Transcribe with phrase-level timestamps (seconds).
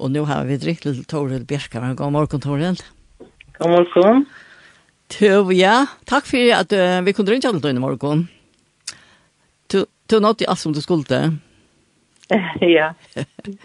[0.00, 1.82] Og nå har vi drick til Toril Bjerka.
[1.92, 2.78] God morgen, Toril.
[3.58, 4.22] God morgen.
[5.12, 5.74] Tøv, ja.
[6.08, 8.22] Takk for at uh, vi kunne ringe alle døgnet i morgen.
[9.70, 9.84] Du
[10.16, 11.20] har nått i alt som du skulle.
[12.64, 12.88] ja,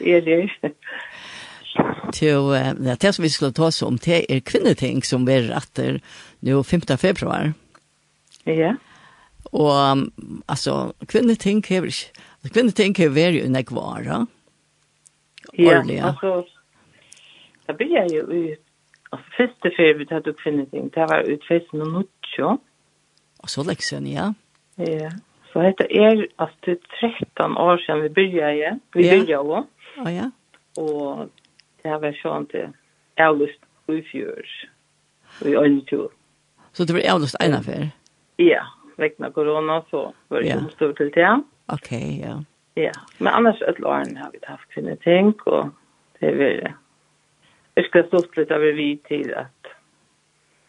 [0.04, 0.74] jeg er det.
[2.20, 2.52] Tøv,
[2.84, 6.02] det som vi skulle ta oss om, det er kvinneting som vi retter
[6.44, 6.88] nå 5.
[7.00, 7.54] februar.
[8.46, 8.76] Ja.
[9.54, 10.08] Og, um,
[10.52, 14.26] altså, kvinneting hever ikke, kvinneting hever jo nekvara.
[14.26, 14.45] Ja
[15.58, 16.46] Ja, altså,
[17.68, 18.64] da blir jeg jo ut,
[19.12, 22.58] altså, første ferie vi tatt opp kvinneting, det var ut 2008.
[23.44, 24.34] Og så lekk ja.
[24.78, 25.12] Ja,
[25.54, 29.14] så dette er, altså, 13 år siden vi begynte igjen, vi ja.
[29.14, 29.68] begynte også.
[30.04, 30.30] Å ja.
[30.78, 31.30] Og
[31.84, 32.74] det var sånn til
[33.22, 34.56] avlyst i fjør,
[35.42, 36.10] og i øyntur.
[36.74, 37.94] Så det var avlyst ene ferie?
[38.42, 38.66] Ja,
[39.00, 40.60] vekkene korona, så var det ja.
[40.60, 41.32] som stod til det.
[41.72, 42.36] Ok, ja.
[42.36, 42.44] Yeah.
[42.78, 45.66] Ja, men annars ett åren har vi haft tänk och
[46.20, 46.72] det är väl
[47.74, 49.68] det ska stort lite över vi till att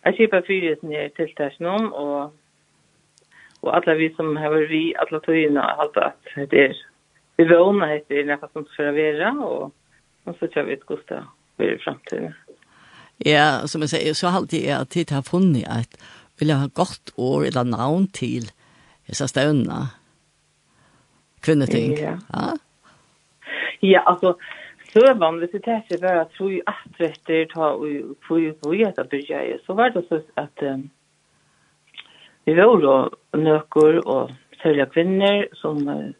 [0.02, 2.34] jag kipar fyret ner till Tersnum och
[3.60, 6.76] och alla vi som har vi alla togina har att det är
[7.36, 9.74] vi vånar heter det nästan som ska vara och
[10.24, 11.24] och så kör vi ett gosta
[11.58, 12.34] i framtiden.
[13.16, 16.02] Ja, som jag säger så har det är tid har funnit att
[16.38, 18.50] vill jag ha gott år eller navn till
[19.06, 19.88] dessa stöna
[21.46, 21.96] kvinneting.
[21.98, 22.16] Ja.
[22.34, 22.52] Ja,
[23.82, 24.34] ja altså,
[24.92, 29.60] Søvann, hvis vi tenker bare at vi atretter ta og få ut og gjøre bygget,
[29.66, 30.86] så var det så at um,
[32.46, 32.96] vi var jo
[33.34, 34.30] nøkker og
[34.62, 36.12] særlig kvinner som uh,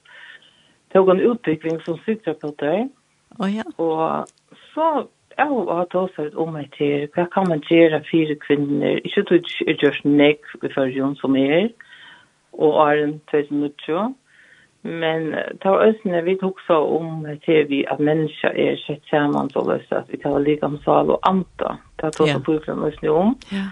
[0.93, 2.89] tog en utbygging som sykterapeuter.
[3.39, 3.63] Oh, ja.
[3.79, 4.27] Og
[4.75, 5.07] så
[5.39, 9.51] jeg har tatt seg om meg til hva kan man gjøre fire kvinner, ikke tog
[9.67, 11.69] ikke gjørs nek i førjon som er,
[12.57, 14.15] og er en 2020,
[14.87, 19.51] Men det var østene vi tok så om til vi at mennesker er sett sammen
[19.51, 21.77] så løst at vi tar like om sal og anta.
[21.99, 23.35] Det tar så brukeren østene om.
[23.51, 23.67] Ja.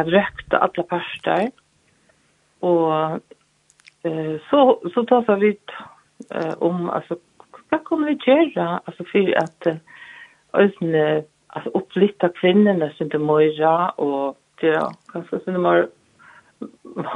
[0.00, 1.50] At røkte alle parter.
[2.64, 3.20] Og
[4.04, 4.62] eh, så,
[4.94, 7.18] så tar så vi eh, om, altså,
[7.68, 8.68] hva kan vi gjøre?
[8.86, 9.70] Altså, for at
[10.64, 11.04] østene,
[11.50, 15.76] altså, opplitt av kvinnerne som det må gjøre, og det er kanskje som det må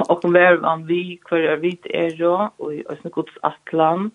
[0.09, 4.11] och var man vi kvar är vit är då och i ösna Guds atlan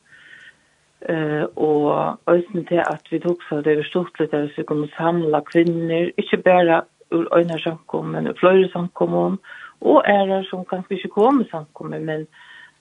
[1.01, 4.95] eh och ösna till att vi tog så det är stort lite att vi kommer
[4.97, 9.39] samla kvinnor inte bara ur ena samkom men flera samkom
[9.79, 12.27] och är det som kanske inte kommer samkom men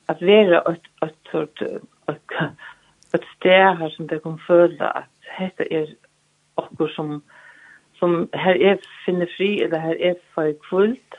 [0.05, 1.61] att vara ett ett sort
[2.11, 2.31] ett
[3.13, 5.87] ett ställe här som det kommer föda att hetta är
[6.55, 7.21] också som
[7.99, 11.15] som här är finner fri eller här är för kvult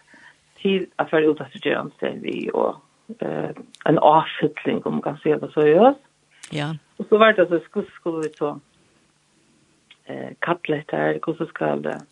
[0.62, 2.76] til at være ut att studera sted vi og
[3.20, 3.50] eh
[3.88, 5.94] en avskickling om man kan säga det så gör.
[6.52, 6.68] Ja.
[6.98, 8.58] Og så var det så skulle skulle vi så
[10.08, 12.02] eh kattle etter, hvordan skal det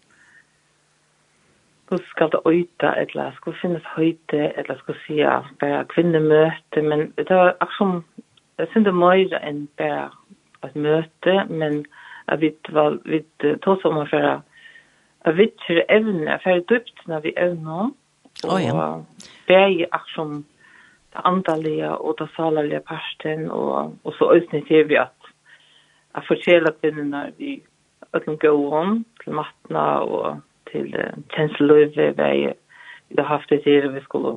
[1.89, 5.25] hvordan skal det öta eller ska finnes höjde eller skal si se
[5.61, 8.05] bare kvinnemøte, men det var akkurat som,
[8.59, 10.11] jeg synes det er mer enn bare
[10.65, 11.87] et møte, men
[12.27, 13.25] att vi var vi
[13.63, 14.41] tog som å för
[15.21, 17.55] att vi tror ävne för dypt når vi är
[18.45, 18.73] Og oh, ja.
[18.73, 19.07] Og
[19.49, 20.45] bæg er som
[21.13, 25.17] det andalige og det salerlige parten, og, og så øyne til vi at
[26.15, 27.63] jeg fortjeler kvinnerne vi
[28.15, 30.41] øyne gå om til mattene og
[30.73, 32.13] til uh, kjensløyve
[33.09, 34.37] vi har haft det til vi skulle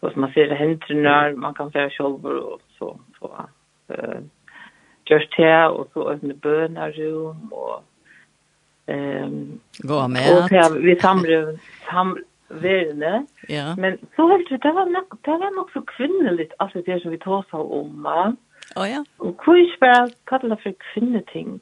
[0.00, 3.28] så som man ser hendene, man kan være selv og så, så
[3.88, 4.22] uh,
[5.04, 6.92] gjørs til, og så øyne bønner
[7.52, 7.84] og
[8.90, 10.38] Ehm um, gå med.
[10.38, 11.58] Och vi samröv
[11.90, 12.18] sam
[12.50, 13.26] verene.
[13.48, 13.74] Ja.
[13.78, 17.18] Men så helt det var nok, det var nok så kvinneligt, alt det som vi
[17.18, 18.06] tog seg om.
[18.76, 19.02] Å ja.
[19.18, 21.60] Og hvor ikke bare det for kvinneting.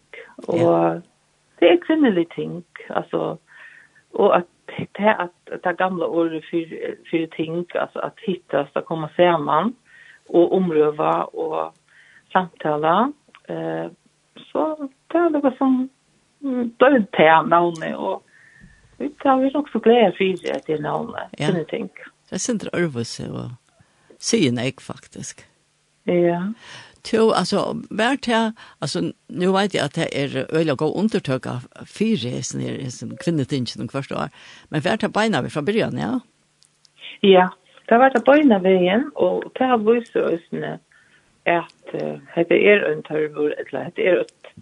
[0.49, 1.01] Og ja.
[1.61, 3.37] det er kvinnelig ting, altså.
[4.15, 6.75] Og at det er at det gamle ordet for,
[7.11, 9.77] for ting, altså at hittas att kommer sammen,
[10.29, 11.73] og omrøve, og
[12.33, 13.13] samtala
[13.49, 13.91] Eh,
[14.53, 14.65] så
[15.13, 15.77] det er noe som,
[16.43, 18.23] det er det navnet, og
[18.99, 21.89] Vi kan vi också glädje för att det är någon sån ting.
[22.31, 23.51] Det synd det örvus och
[24.19, 25.45] syn ek faktisk.
[26.05, 26.53] Ja.
[27.13, 31.47] Jo, altså, hver til, altså, nå vet jeg at det er øyelig å gå undertøk
[31.47, 34.35] av fire sånne, sånne kvinnetingen noen første år,
[34.69, 36.19] men hver til beina vi fra begynnelsen, ja?
[37.23, 37.47] Ja,
[37.87, 40.75] det var vært her beina vi igjen, og det har vært så sånne,
[41.49, 44.53] at uh, det er en tørvor, eller det er et,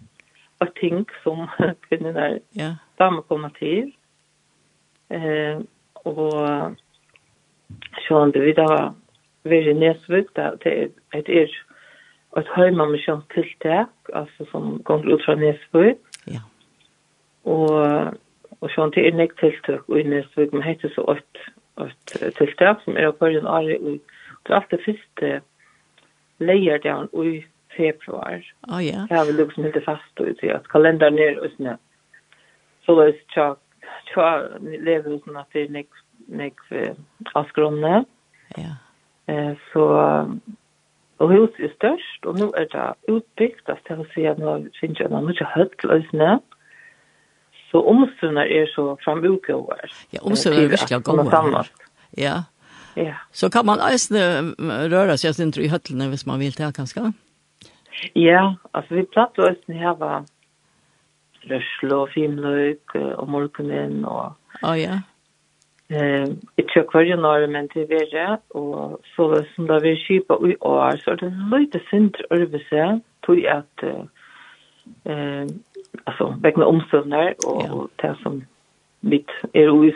[0.63, 1.47] et ting som
[1.89, 2.75] kvinnerne ja.
[3.01, 3.91] damer kommer til,
[5.13, 5.59] Eh,
[6.07, 6.75] og
[8.07, 8.93] sånn det vi da
[9.47, 11.51] vi nesvik, det er et er
[12.37, 16.01] et heimamisjonstiltak, altså som kommer ut fra Nesvik.
[16.27, 16.43] Ja.
[17.47, 17.71] Og,
[18.59, 21.43] og sånn til er nek tiltak i Nesvik, men heter så et,
[21.87, 23.99] et tiltak som er å køre en ari i
[24.45, 25.29] Det er alt det første
[26.39, 27.41] leierdagen i
[27.75, 28.43] februar.
[28.69, 29.03] Å oh, ja.
[29.03, 29.07] Yeah.
[29.09, 31.81] Jeg har vel liksom helt fast ut i at kalenderen er og sånn.
[32.85, 33.59] Så det er tjak
[34.13, 35.87] tja, lever utan att det är nek,
[36.27, 36.53] nek
[37.33, 38.05] askrona.
[38.55, 38.75] Ja.
[39.33, 39.83] Eh, så,
[41.17, 45.21] och huset är störst och nu är det utbyggt, att jag säga nu finns det
[45.21, 46.39] mycket högt lösning.
[47.71, 49.91] Så omstånda är så framutgåvar.
[50.09, 51.67] Ja, omstånda är verkligen gåvar.
[52.11, 52.43] Ja.
[52.93, 53.13] Ja.
[53.31, 54.41] Så kan man eisne
[54.89, 57.11] röra sig, sin tror i höttlene, hvis man vill det kanske?
[58.13, 60.25] Ja, alltså vi plattar eisne här var
[61.43, 64.33] løslo og finløk om morgenen og...
[64.63, 65.01] Å oh, ja.
[65.89, 70.55] Eh, ikke hver januar, men til verre, og så det som da vi skipa i
[70.59, 72.87] år, så er det løyte sint øvelse,
[73.23, 75.47] tog at eh,
[76.05, 77.71] altså, vekkene omstøvner, og, ja.
[77.71, 78.41] og det som
[79.01, 79.93] mitt er i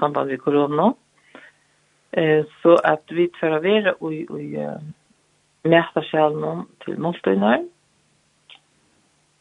[0.00, 0.90] samband med korona.
[2.12, 4.66] Eh, så at vi tør å være i, i,
[5.64, 7.62] i mesterskjelen til målstøyner,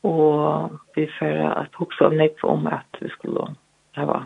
[0.08, 3.50] Og vi får at hoksa om nekv om at vi skulle
[3.98, 4.26] hava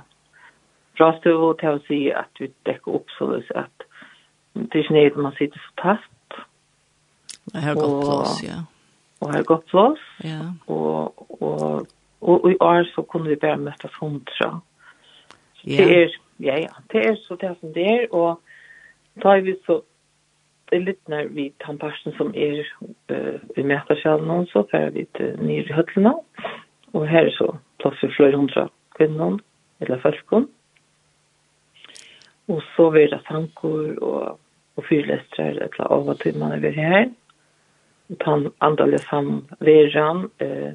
[0.98, 3.88] bra støv og til å si at vi dekker opp så løs at
[4.54, 6.36] det er ikke nøyde man sitter så tast.
[7.54, 8.60] Det har gått plass, ja.
[9.22, 10.04] Og har gått plass.
[10.24, 10.52] Ja.
[10.68, 11.88] Og, og,
[12.22, 14.52] og, i år så kunne vi bare møtes hundra.
[15.64, 15.80] Ja.
[15.80, 18.42] Det er, ja, ja, det er så det som det er, og
[19.24, 19.82] da er vi så
[20.82, 22.64] litt når vi tar parten som er
[23.12, 26.16] uh, i mætarsjalen og så fer vi til nye høtlene.
[26.94, 27.50] Og her er så
[27.82, 28.68] plass for flere hundra
[28.98, 29.40] kvinner,
[29.82, 30.48] eller folkene.
[32.48, 34.40] Og så vil det sankor og,
[34.76, 37.06] og fyrlestrer, eller av og til man er ved her.
[38.12, 39.32] Og ta en andal sam
[39.64, 40.28] veran.
[40.44, 40.74] Eh,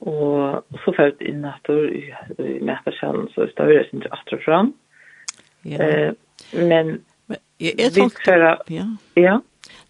[0.00, 2.04] og så fer vi inn etter i,
[2.38, 4.72] i mætarsjalen, så er det sin til atterfram.
[5.68, 5.84] Ja.
[5.84, 6.12] Eh,
[6.56, 7.00] men
[7.60, 8.20] Jeg er tolk...
[8.70, 8.86] Ja.
[9.16, 9.38] ja.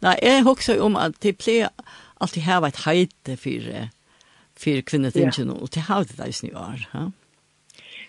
[0.02, 1.70] Nei, jeg husker om at det pleier
[2.20, 3.69] alltid hava et heite for,
[4.58, 5.55] for kvinnetingen, ja.
[5.55, 6.82] og det har det der i snu år.
[6.94, 7.05] Ja,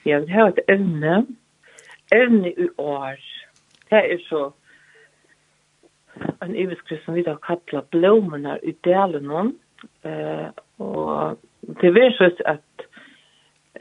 [0.05, 1.25] ja de har et evne,
[2.11, 3.21] evne i år.
[3.91, 4.49] Det er så
[6.41, 9.55] en iveskrift som vi da kallar blommerna i delen,
[10.03, 10.49] eh,
[10.79, 11.37] og
[11.81, 12.87] det er så at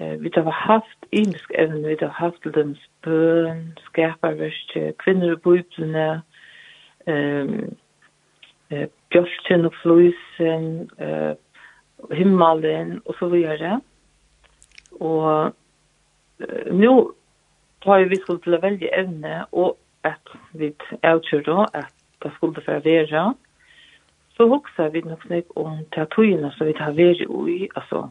[0.00, 5.36] Eh, vi har haft imisk evne, vi har haft til den spøn, skerparverste, kvinner i
[5.36, 6.22] bøyblene,
[7.06, 7.76] um,
[8.70, 11.34] eh, bjørsten og flusen, eh,
[12.12, 13.80] himmelen og så videre.
[15.00, 15.52] Og
[16.40, 17.12] eh, nå
[17.84, 21.92] tar vi skulle til å velge evne, og at vi avkjør da, at
[22.22, 23.26] det skulle være vera,
[24.36, 28.06] så hokser vi nok snakk om teatrene som vi tar vera i, altså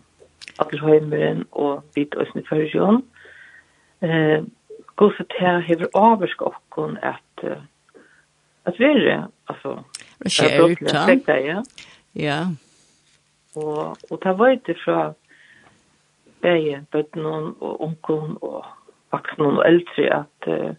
[0.59, 3.03] Adelheimeren og vidt oss i førjon.
[4.01, 4.39] Eh,
[4.99, 7.45] gosse til hever avvarsk okkon at
[8.69, 9.83] at vere, altså.
[10.23, 10.81] Det skjer ut,
[11.27, 11.61] ja.
[12.15, 12.39] Ja.
[13.55, 15.13] Og, og det var ikke fra
[16.41, 18.65] begge bøttene og onkon og
[19.11, 20.75] vaksen og eldre at uh,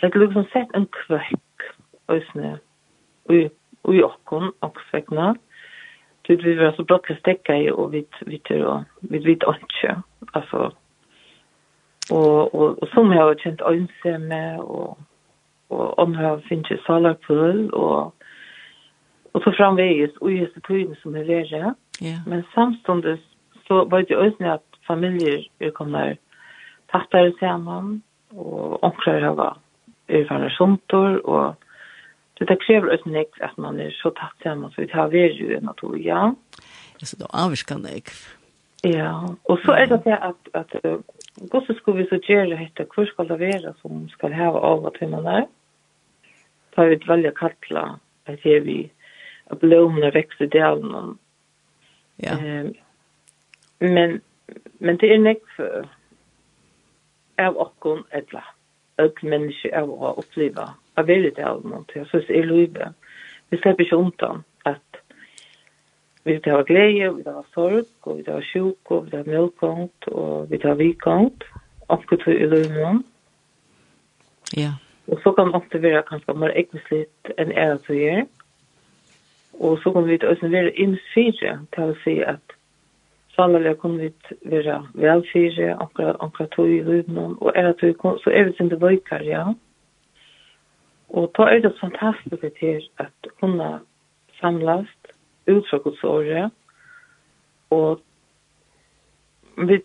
[0.00, 1.64] det er liksom sett en kvekk,
[2.08, 5.34] og i okkon, og svekna,
[6.30, 10.72] Så vi var så brått stäcka i och vi vi tror vi vet inte alltså
[12.10, 14.98] och och och som jag har känt ensam med och
[15.68, 17.34] och om jag finns i salar på
[17.76, 18.14] och
[19.32, 21.74] och så framvägs och just det tiden som är värre.
[22.00, 22.16] Ja.
[22.26, 23.20] Men samstundes
[23.66, 26.16] så var det ösn att familjer är kommer
[26.86, 29.58] tattare samman och onkrar har varit
[30.08, 31.54] erfarna sontor och
[32.40, 35.36] Så det krever ösen ek at man er så tatt sammen, så vi tar ved
[35.36, 36.34] jo en at ja.
[37.04, 38.08] Så då avskan ek.
[38.84, 41.04] Ja, og så er det det at, att
[41.36, 42.86] hvordan skulle vi så gjøre dette?
[42.94, 45.46] Hvor skal det være som skal ha av og til man är.
[46.74, 47.98] Tar vi välja kattla.
[48.26, 48.90] Det ser vi
[49.50, 51.18] at blomene vekster delen.
[52.18, 52.36] Ja.
[52.38, 52.74] Ehm
[53.80, 54.20] men
[54.80, 55.42] men det är nek
[57.38, 58.44] av okkon etla.
[58.98, 61.96] Öll menneske av å oppleva av veldig det av noen något.
[61.96, 62.92] Jag syns er løyve.
[63.50, 65.00] Vi släpper inte undan at
[66.24, 70.50] vi tar glede, vi tar sorg, og vi tar sjuk, og vi tar mjölkångt, og
[70.50, 71.44] vi tar vikångt.
[71.86, 73.02] Och vi tar i Luibe.
[74.56, 74.72] Ja.
[75.06, 78.26] Og så kan man ofte være kanskje mer äckligt enn är att vi är.
[79.52, 82.54] Og så kan vi også være insfyrre, til å si at
[83.34, 84.12] sannelig kan vi
[84.44, 88.70] være velfyrre, akkurat akkurat tog i rydden, og er at vi så er vi sin
[88.70, 89.44] det vøyker, ja.
[91.10, 93.80] Og da er det fantastisk til at kunne
[94.40, 95.12] samlast
[95.48, 96.50] ut fra Guds året,
[97.70, 98.00] og
[99.56, 99.78] vi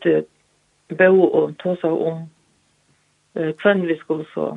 [0.97, 2.21] bo og ta seg om
[3.35, 4.51] eh, hvem vi skulle så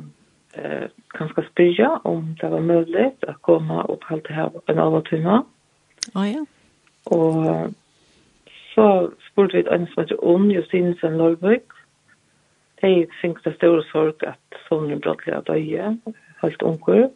[0.53, 4.93] eh, kanskje spyrja om det var mulig å komme og kalle det her en av
[4.93, 5.41] og avvatuna.
[6.13, 6.45] Å oh, ja.
[7.09, 7.73] Og
[8.73, 8.87] så
[9.27, 11.65] spurte vi et annet som heter Ånd, Justinsen Lorberg.
[12.81, 15.95] De finnes det store sorg at sonen brottelig av døye
[16.41, 17.09] helt unger.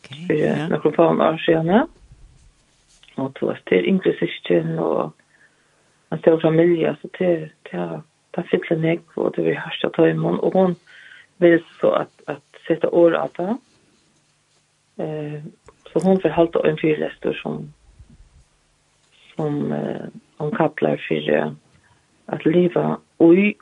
[0.00, 0.68] Okay, ja.
[0.68, 1.38] Några form av
[3.16, 5.12] Og to er til yngre syskon og
[6.12, 8.02] en stor familie, Så det, det,
[8.36, 10.40] det fyller nek og det vill härsta ta imon.
[10.40, 10.76] Og hun
[11.38, 13.56] vil så at, at sette år av det.
[15.00, 15.40] Eh,
[15.92, 17.72] så hun får halte en fyrlester som
[19.36, 21.54] som eh, hon kallar för
[22.26, 23.56] att leva oj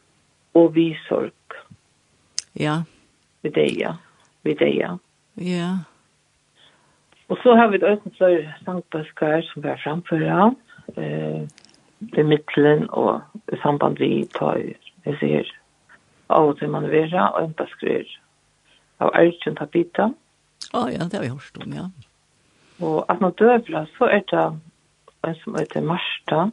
[0.53, 1.31] och vi sorg.
[2.53, 2.85] Ja.
[3.41, 3.97] Det är ja
[4.45, 4.95] vi det, ja.
[5.41, 5.71] Ja.
[7.29, 10.57] Og så har vi det øyne for sangbøsker som vi har framført,
[10.97, 11.49] eh,
[11.99, 13.21] ved midtelen og
[13.53, 14.61] i samband vi tar,
[15.05, 15.49] jeg sier,
[16.29, 18.05] av og til manøvera og en bøsker
[19.01, 20.11] av Erkjøn Tabita.
[20.73, 21.89] Å oh, ja, det har vi hørt om, ja.
[22.85, 24.45] Og at man døvla, så er det
[25.25, 26.49] en som heter Marsta,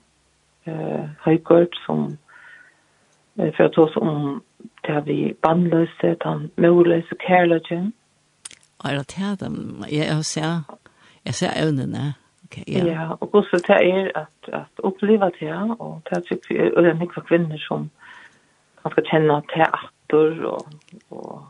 [0.65, 2.17] eh, Høygård, som
[3.39, 4.41] eh, for å ta oss om
[4.87, 7.91] det vi bandløse, den morløse kærløse.
[8.85, 9.35] Er det her,
[9.91, 10.65] jeg har sett,
[11.25, 12.13] jeg ser evnene.
[12.45, 12.85] Okay, ja.
[12.85, 16.89] ja, og også det er at, at oppleve det, og det er sikkert, og det
[16.89, 17.89] er ikke for kvinner som
[18.83, 20.67] man skal kjenne til atter, og,
[21.11, 21.45] og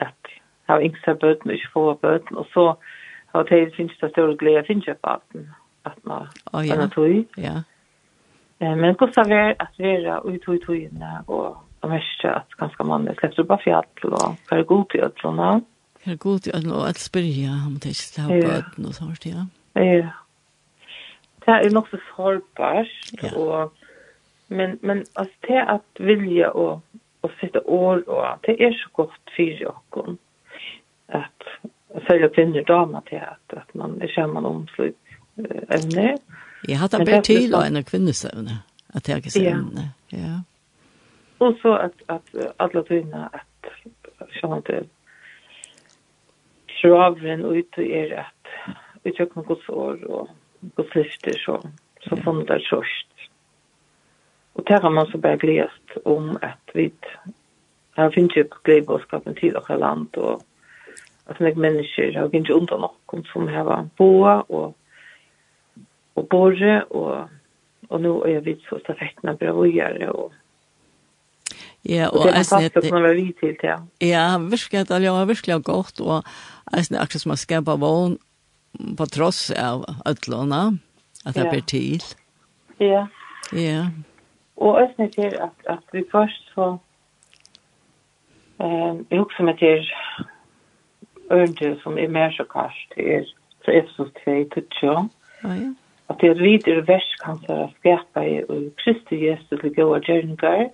[0.00, 0.20] at
[0.68, 2.74] jeg har yngste bøten, og ikke få bøten, og så
[3.34, 5.48] har det finnes det større glede, finnes jeg på atten,
[5.84, 6.82] at man, oh, ja.
[6.82, 7.26] at tog.
[7.38, 7.56] Ja.
[8.60, 13.08] Men hvordan er det at være ut i togene, og Og mest at ganske man
[13.18, 15.60] släpps upp av fjäll och för god till ödlorna.
[16.04, 18.94] För god till ödlorna och att spyrja om det ikke inte släpper på ödlen og
[18.94, 19.46] sånt, ja.
[19.74, 20.08] Ja.
[21.46, 23.72] Det er nok så sårbart og...
[24.48, 26.80] men men altså, det at vilje og,
[27.22, 30.16] og sätta år og det er så godt för jag
[31.08, 31.42] At
[32.08, 34.96] følge kvinner damer til at, at man är kämman om slut
[35.68, 36.18] ämne.
[36.68, 39.90] Jag hade bättre till en kvinnosövne att jag kan säga ämne.
[40.08, 40.42] Ja.
[41.38, 43.72] Og så at, at alla tyna att
[44.30, 44.84] känna inte
[46.80, 48.38] traven och ut er at
[49.04, 50.30] Vi tjøk noen går sår og
[50.76, 51.54] går lyfter, så,
[52.02, 53.28] så får funnet det först.
[54.54, 56.90] Og det har man så bare gläst om at vi
[57.96, 60.42] har finnet jo gledbåskapen til dere land och
[61.26, 64.74] att några mennesker, har inte undan noen som har var boa og
[66.14, 67.28] och borre og
[67.88, 70.32] och nu är vi så stafettene bra och
[71.88, 73.76] Ja, og det er fantastisk når vi til, ja.
[74.04, 76.22] Ja, virkelig, det var virkelig godt, og
[76.72, 78.18] jeg synes akkurat som å skapa vogn
[78.98, 80.78] på tross av ødlåna,
[81.24, 82.04] at det blir til.
[82.80, 83.06] Ja.
[83.56, 83.86] Ja.
[84.56, 86.76] Og jeg synes til at, at vi først så,
[88.60, 89.88] eh, jeg husker meg til
[91.30, 93.24] ørende som er mer så karst, er
[93.64, 94.92] fra Efsos 2 til 2.
[95.44, 95.70] Ja, ja.
[96.08, 100.68] At det er videre vers kan være skapa i Kristi Jesus til gode gjerninger,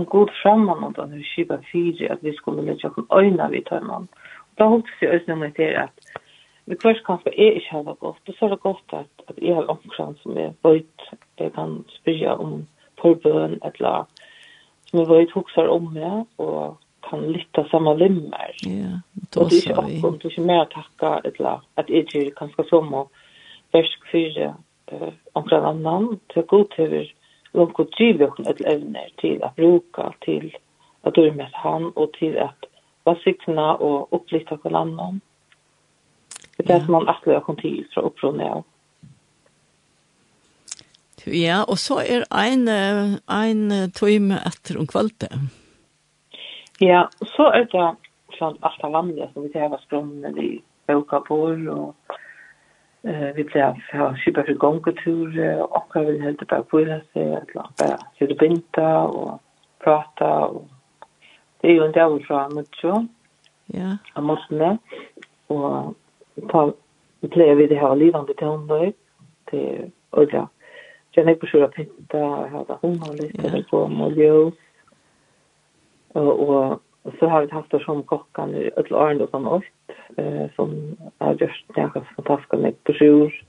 [0.00, 4.08] som god framman og den skipa fyri at vi skulle leggja okkur øyna við tømman.
[4.08, 6.12] Og da holdt seg øyne om det at
[6.66, 9.54] vi kvart kanskje er ikke hava godt, og så er det godt at, at jeg
[9.54, 12.66] har omkring som er bøyt, jeg kan spyrja om
[13.00, 14.06] forbøn, eller
[14.86, 16.78] som er bøyt hoksar om meg, og
[17.08, 18.54] kan lytta samma limmer.
[18.62, 19.00] Ja,
[19.34, 19.44] då så vi.
[19.44, 22.68] Og det er ikke akkurat, det er ikke mer takka, eller at jeg ikke kanskje
[22.68, 23.10] som og
[23.72, 24.52] versk fyri
[25.34, 27.10] omkring annan, til god til
[27.52, 30.56] och driva hon ett ämne till att bruka till
[31.02, 32.64] att du med han och till att
[33.04, 35.20] vara sikna och upplita på annan.
[36.56, 38.64] Det är det som man att jag kom till från upprån av.
[41.24, 42.68] Ja, og så är ein
[43.28, 45.50] en tøyme etter om kvällen.
[46.78, 47.88] Ja, så er det
[48.38, 51.36] sånn alt det vanlige som vi tar av skronnen i på
[51.74, 51.94] og
[53.02, 57.34] Eh vi blir ha super för gångtur och jag vill helt bara på det så
[57.34, 59.40] att lappa så det binta och
[59.78, 60.68] prata och
[61.60, 63.08] det är ju en del från mycket.
[63.66, 63.96] Ja.
[64.14, 64.78] Jag måste med
[65.46, 65.94] och
[66.48, 66.72] ta
[67.20, 68.92] vi play vi det här livande tonlöj
[69.44, 70.48] till och ja.
[71.10, 74.54] Jag är på sjura pinta ha det hon har lite på miljö och
[76.48, 79.64] och Och så har vi haft det som kockar i ett år ändå som oss
[80.16, 83.44] eh som har gjort några fantastiska med bror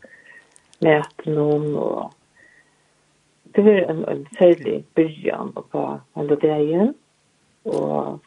[0.80, 2.14] med någon och
[3.44, 6.94] det var en en særlig början på hela dagen
[7.64, 8.20] och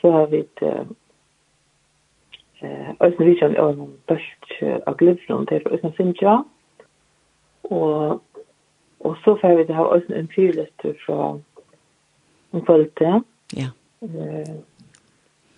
[0.00, 0.86] så har vi det
[2.60, 6.44] eh alltså vi kör en bult av glöfron til och Sintja,
[7.70, 8.22] og,
[9.00, 11.40] og så får vi det här också en fyrlist fra
[12.50, 13.22] en kvalitet.
[13.56, 13.70] Ja.
[14.02, 14.54] Eh,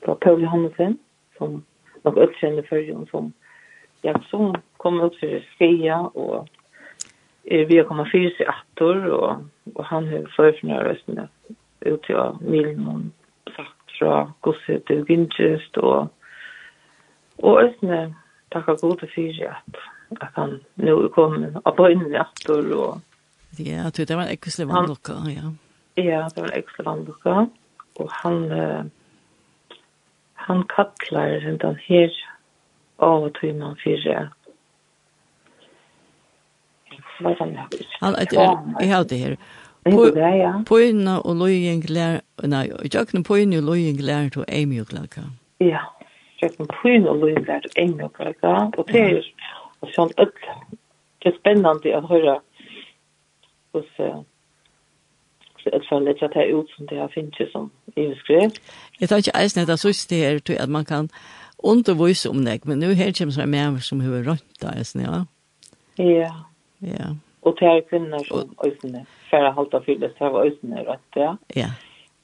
[0.04, 0.98] fra Paul Johansen,
[1.38, 1.64] som
[2.04, 3.32] nok utkjenner før, som
[4.02, 6.48] ja, som kom ut for Skia, og
[7.44, 9.44] er vi har kommet fyrt i Attor, og,
[9.74, 11.28] og han har førfnøyre røstene
[11.86, 13.10] ut til Milmon,
[13.56, 16.08] sagt fra gosset til Gintjøst, og,
[17.42, 18.14] og Østene
[18.52, 19.80] takka gode fyrir at,
[20.20, 23.00] at han nå er kommet på bøynen i Attor, og
[23.58, 25.50] Ja, det var en ekstra vannlokka, ja.
[25.98, 27.32] Ja, det var en ekstra vannlokka
[28.00, 28.82] og han uh,
[30.50, 32.10] han kallar hendan her
[32.98, 34.30] av og til man fyrir
[38.00, 39.36] Han at jeg har det her.
[40.66, 45.28] Poina og loying lær, nei, jeg jøkken poina og loying lær to Amy og Glaka.
[45.60, 45.84] Ja,
[46.42, 48.56] jøkken poina og loying lær to Amy og Glaka.
[48.76, 50.44] Og det er sånn øtt,
[51.22, 52.40] det er spennende å høre
[53.76, 53.88] hos
[55.66, 58.62] ett fall att ta ut som det har finns som i överskrift.
[58.98, 61.08] Jag tar inte alls det så det är till att man kan
[61.62, 65.26] undervisa om det, men nu här kommer så mer som hur runt där sen ja.
[66.04, 66.34] Ja.
[66.78, 67.16] Ja.
[67.40, 69.06] Och det är kvinnor som ösnen.
[69.30, 71.36] För att hålla fyllet så var ösnen rätt ja.
[71.54, 71.66] Ja.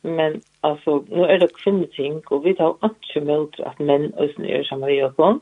[0.02, 4.62] Men alltså nu är det kvinnoting och vi tar inte med att män ösnen är
[4.62, 5.40] som vi gör på.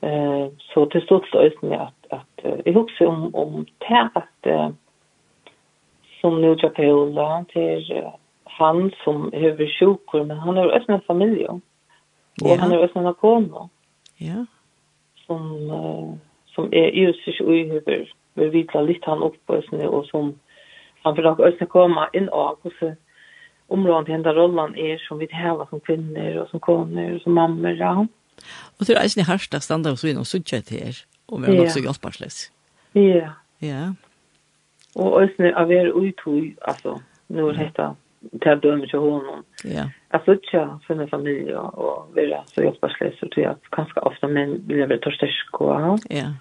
[0.00, 4.46] Eh så det står stort ösnen att att vi hoppas om om det att
[6.20, 8.10] som nu drar Paula till
[8.44, 11.60] han som över sjukor men han har ösna familj och
[12.34, 12.56] ja.
[12.60, 13.68] han har ösna kono.
[14.16, 14.46] Ja.
[15.26, 16.14] Som uh,
[16.46, 20.38] som är just och i över vi vitla lite han upp på ösna och som
[21.02, 22.94] han vill också ösna komma in och så
[23.66, 27.34] områden till hända rollen är som vi häva som kvinnor och som koner och som
[27.34, 27.70] mammor.
[27.70, 28.06] Ja.
[28.78, 30.96] Och det är inte ni standard och så in och så till här
[31.26, 32.52] och vi har också hjälparsläs.
[32.92, 33.30] Ja.
[33.58, 33.94] Ja.
[34.98, 37.96] Och ösne av er uttog, alltså, nu är det detta
[38.40, 39.44] till dömer till honom.
[39.64, 39.90] Ja.
[40.08, 42.88] Att söka för en familj och vilja så hjälpa
[43.20, 46.34] så tror jag att ganska ofta män vill vara törstärk och Ja.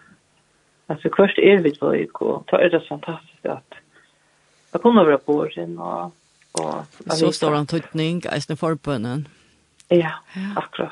[0.87, 3.73] Alltså först är vi två i och då är det fantastiskt att
[4.71, 6.05] jag kommer vara på år sedan och,
[6.51, 9.27] och så står han tuttning, eisne forbønnen.
[9.87, 10.11] Ja,
[10.55, 10.91] akkurat.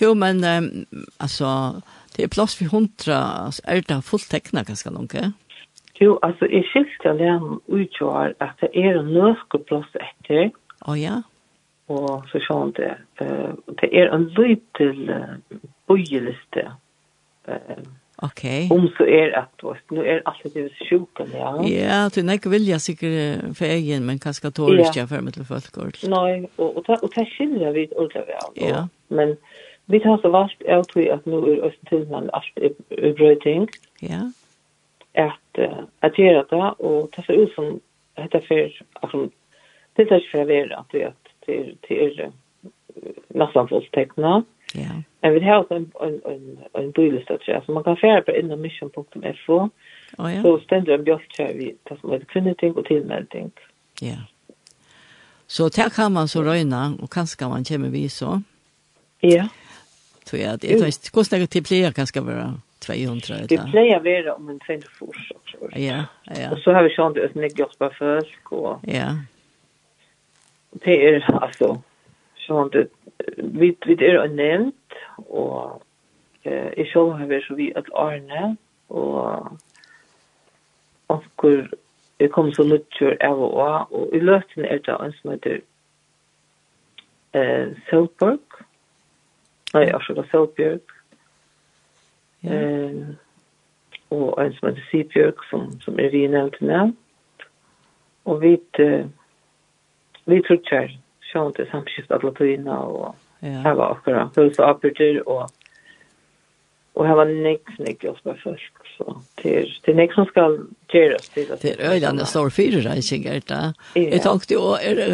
[0.00, 1.80] Jo, men um, alltså
[2.16, 5.32] det är plats för hundra, altså, er det fullt teckna ganska långt, ja?
[6.00, 10.50] Jo, altså, jeg skilte alene utgjør at det er en løskeplass etter.
[10.82, 11.20] Å oh, ja?
[11.92, 12.94] Og så sånn det.
[13.20, 15.36] Uh, det er en løy uh,
[15.86, 16.64] bøyeliste.
[17.46, 17.84] Uh,
[18.24, 18.44] ok.
[18.72, 21.62] Om så är er att då nu är er allt det sjuka ja.
[21.62, 25.44] Ja, du näck vill jag säkert för egen men kanske tåligt jag for meg til
[25.44, 28.68] folk Nej, och och och det skiljer vi ordla väl.
[28.68, 28.88] Ja.
[29.08, 29.36] Men
[29.86, 32.58] vi har så vart jag tror att nu är öst till man allt
[32.90, 33.68] är bröting.
[34.00, 34.32] Ja
[35.14, 35.58] att
[36.00, 37.80] att göra det och ta sig ut som
[38.16, 39.30] heter fyr, altså,
[39.96, 41.12] det er ikke for å være att det
[41.46, 42.32] till till
[43.28, 44.42] nästan fullt teckna.
[44.74, 45.02] Ja.
[45.20, 49.70] Men vi har en en en en bilista så man kan färra på innom mission.fo.
[50.18, 50.42] Oh, ja.
[50.42, 53.50] Så ständer en björkkär vi, det som heter kvinneting og tilmelding.
[54.00, 54.16] Ja.
[55.46, 58.42] Så där kan man så røyna, och kanske man kommer vi så.
[59.20, 59.48] Ja.
[60.24, 63.48] Så ja, det är kostnader till fler kanske vara 200 eller?
[63.48, 65.78] Det plejer att vara om en 20 fors också.
[65.78, 66.50] Ja, ja.
[66.52, 68.84] Og så har vi sånn det ni går på folk Og...
[68.88, 69.14] Ja.
[70.84, 71.76] Det er, altså,
[72.46, 72.88] sånn det,
[73.36, 74.96] vi, vi er är nevnt,
[75.28, 75.82] og
[76.44, 78.56] Eh, I själv har vi så vi at Arne
[78.88, 79.58] og
[81.06, 81.44] Och
[82.18, 85.58] jeg kom så lutsjur av og av, og i løtene er det en som heter
[87.34, 88.62] eh, Selberg,
[89.74, 90.93] nei, jeg skjønner Selberg,
[92.44, 92.60] Ja.
[92.60, 93.14] Eh,
[94.14, 97.46] og en som heter Sibjørg, som, som er vi nevnt nevnt
[98.24, 99.06] Og vi, eh,
[100.28, 100.82] vi tror ikke
[101.32, 103.58] sånn til samskift av Latina, og ja.
[103.64, 105.48] her var akkurat hos apertur, og
[106.94, 110.60] Og her var nek, nek og spør folk, så til, til nek som skal
[110.92, 111.62] gjøres til at...
[111.62, 113.62] Det er øyne står fire reising, er det?
[113.98, 115.08] Jeg tenkte jo, er det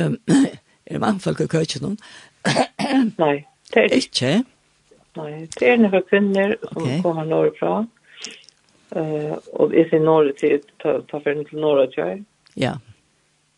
[0.91, 1.97] er mannfolk i køkken?
[3.23, 3.37] Nei,
[3.73, 3.97] det er ikke.
[3.97, 4.35] Ikke?
[5.21, 7.01] Nei, det er noen kvinner som okay.
[7.03, 7.91] kommer norrifrån.
[8.97, 12.25] Eh og jeg sin norr til, ta ta til till og kjør.
[12.57, 12.75] Ja.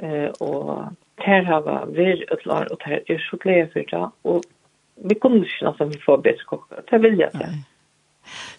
[0.02, 4.10] Eh og her har vi vært et lag og her er så glede for det
[4.24, 4.44] Og
[4.96, 6.82] vi kommer inte nästan vi får bättre kockar.
[6.90, 7.54] Det vill jag säga.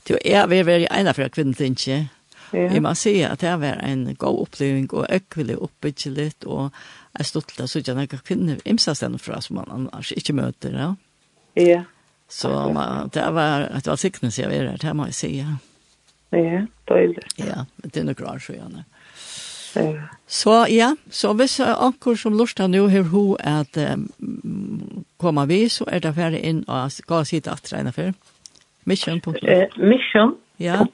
[0.07, 2.09] Du är vi väl ena för til ikke.
[2.53, 2.73] Ja.
[2.73, 6.69] Jeg må si at det var en god oppleving, og økvile oppbygge litt, og
[7.17, 10.75] jeg stod stolt av sånn noen kvinner imsa stedet fra som man annars ikke møter.
[10.77, 10.91] Ja.
[11.55, 11.81] Ja.
[12.33, 15.57] Så man, det var ett välsignelse jag är där, det må jag säga.
[16.29, 17.25] Ja, dåligt.
[17.35, 18.83] Ja, det är noe rart, så gjerne.
[19.75, 19.93] Ja.
[20.25, 25.85] Så ja, så hvis anker som lurer nu har ho at um, komma vi, så
[25.87, 28.13] er det ferdig inn og skal sitte at regner for.
[28.83, 29.21] Mission.
[29.41, 30.35] Eh, mission.
[30.57, 30.85] Ja.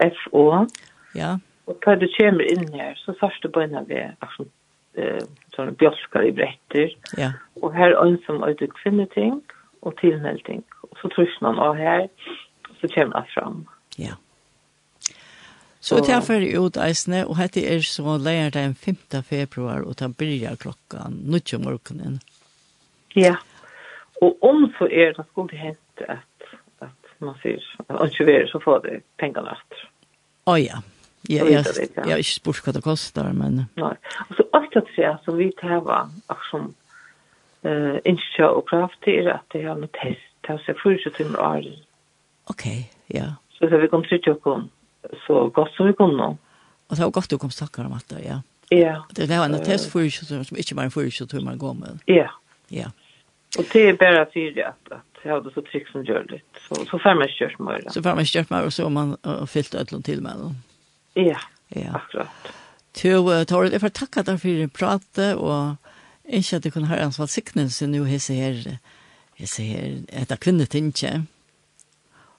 [0.00, 0.66] F-O.
[1.14, 1.38] Ja.
[1.66, 4.48] Og da du kommer inn her, så først du begynner vi altså,
[4.96, 5.20] eh
[5.56, 6.92] sånne bjørskar i bretter.
[7.18, 7.32] Ja.
[7.62, 9.40] Og her er en som er kvinneting
[9.82, 10.64] og tilmelding
[11.00, 12.06] så trus man av her,
[12.80, 13.66] så kommer det fram.
[13.96, 14.16] Ja.
[15.80, 19.22] Så, det er ferdig ut eisene, og dette er så leier den 5.
[19.22, 22.18] februar, og det blir klokka 9 om morgenen.
[23.14, 23.36] Ja,
[24.22, 26.50] og om så er det skulle hent at,
[26.82, 29.86] at man sier, at man ikke vil, så får det pengene etter.
[30.46, 30.82] Å oh, ja,
[31.28, 33.96] Ja, jag jag har inte spurt vad det kostar men nej.
[34.18, 35.76] Alltså allt att säga som vi tar
[36.26, 36.74] och som
[37.62, 41.70] eh inte och kraft är att det är en test til seg 40 timer år.
[42.52, 42.66] Ok,
[43.14, 43.32] ja.
[43.56, 44.68] Så så vi kom til å komme
[45.26, 46.34] så godt som vi kom nå.
[46.86, 48.42] Og det var godt du kom snakker om alt det, ja.
[48.70, 49.02] Ja.
[49.14, 51.98] Det var en attest 40 timer som ikke var en 40 man går med.
[52.10, 52.28] Ja.
[52.68, 52.90] Ja.
[53.58, 56.60] Og det er bare fyrir at, at jeg hadde så trygg som gjør litt.
[56.66, 57.86] Så, så får man kjørt meg.
[57.94, 60.42] Så får man kjørt meg, og så har man uh, fyllt et ødelen til meg.
[61.16, 61.38] Ja,
[61.74, 62.52] ja, akkurat.
[62.96, 65.76] Så, uh, Tore, jeg får takke deg for pratet, og
[66.26, 68.78] ikke at du kunne høre ansvar siktning, så nå hisser her
[69.40, 71.26] jeg sier, etter kvinnetinget,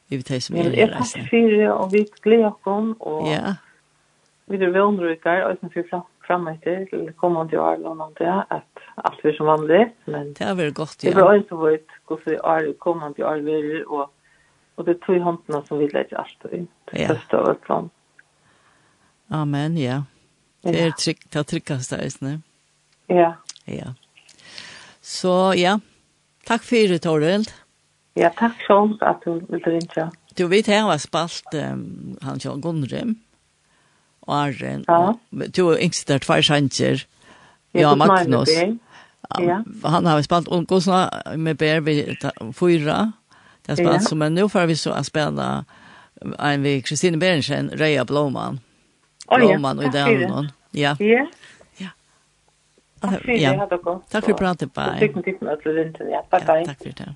[0.08, 1.22] vi vet det som er i reisen.
[1.22, 3.58] Ja, fire, og vi gleder oss og ja.
[4.48, 8.86] vi er vondrukere, og vi får fram etter til kommende år, og noe det, at
[9.06, 11.12] alt er som vanlig, men det har vært godt, ja.
[11.12, 14.10] Det var også vært hvordan år, kommende år vi er, og,
[14.78, 17.12] og det er to i håndene som vi legger alt inn, Det ja.
[17.12, 17.94] første av et land.
[19.38, 20.02] Amen, ja.
[20.64, 22.40] Det er trygg, det er tryggast der,
[23.10, 23.34] Ja.
[23.68, 23.94] Ja.
[25.02, 25.78] Så, ja,
[26.48, 27.52] Takk for det, Torvald.
[28.18, 30.08] Ja, takk sånn at du vil ringe.
[30.38, 33.18] Du vet, her var spalt um, han sjálf Gunnrym
[34.28, 34.86] og Arren.
[34.88, 35.14] Ja.
[35.14, 37.04] Og, Du er yngst der tvær sjanger.
[37.74, 38.50] Ja, Magnus.
[38.50, 39.62] Ja.
[39.84, 42.16] Han har spalt Ungosna med Bär vid
[42.56, 43.12] fyra.
[43.66, 44.08] Det har spalt ja.
[44.10, 45.66] som en nu för vi så att spela
[46.40, 48.60] en vid Kristine Berensen, Reja Blåman.
[49.28, 49.90] Blåman oh, ja.
[49.90, 50.48] och i Dämnon.
[50.72, 50.96] Ja.
[51.00, 51.28] Ja.
[53.02, 54.02] Takk for det, ha det godt.
[54.10, 55.00] Takk for pratet, bye.
[55.00, 56.66] Takk for det.
[56.68, 57.16] Takk for det.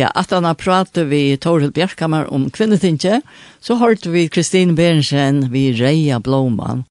[0.00, 3.20] Ja, at han har pratet vi Torhild Bjerkammer om kvinnetinget,
[3.60, 6.86] så hørte vi Kristine Berensen vi Reia Blåman.